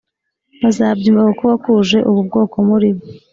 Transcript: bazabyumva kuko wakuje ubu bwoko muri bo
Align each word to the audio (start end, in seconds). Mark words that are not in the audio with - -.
bazabyumva 0.61 1.29
kuko 1.29 1.43
wakuje 1.51 1.97
ubu 2.09 2.21
bwoko 2.27 2.55
muri 2.67 2.89
bo 2.95 3.03